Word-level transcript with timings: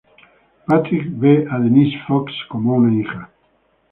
Patrick 0.67 1.11
ve 1.21 1.45
a 1.49 1.59
Denise 1.63 1.95
Fox 2.07 2.33
como 2.49 2.73
a 2.73 2.77
una 2.77 2.99
hija. 2.99 3.29